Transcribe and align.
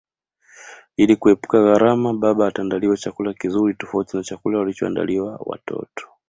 Ili 0.97 1.15
kuepuka 1.15 1.63
gharama 1.63 2.13
baba 2.13 2.47
ataandaliwa 2.47 2.97
chakula 2.97 3.33
kizuri 3.33 3.73
tofauti 3.73 4.17
na 4.17 4.23
chakula 4.23 4.59
walichoandaliwa 4.59 5.39
watoto 5.45 6.07